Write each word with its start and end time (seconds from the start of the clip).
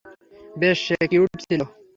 বেশ, 0.55 0.77
সে 0.87 0.95
কিউট 1.11 1.31
ছিল? 1.43 1.61